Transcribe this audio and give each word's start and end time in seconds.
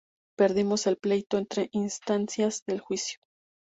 Perdimos 0.35 0.87
el 0.87 0.97
pleito 0.97 1.37
en 1.37 1.45
tres 1.45 1.69
instancias 1.73 2.63
del 2.65 2.79
juicio". 2.81 3.19